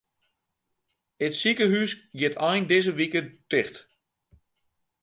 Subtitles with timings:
[1.25, 3.75] It sikehús giet ein dizze wike ticht.